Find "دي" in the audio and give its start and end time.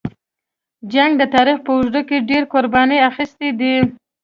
3.59-3.75